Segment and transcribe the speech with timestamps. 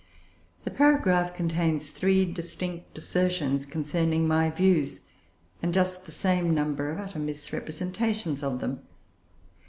[0.63, 5.01] The paragraph contains three distinct assertions concerning my views,
[5.61, 8.81] and just the same number of utter misrepresentations of them.